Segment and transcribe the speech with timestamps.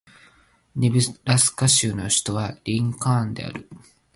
[0.75, 3.69] ネブラスカ州の州都はリンカーンである